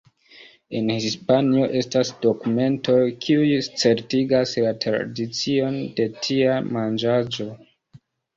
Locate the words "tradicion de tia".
4.87-6.59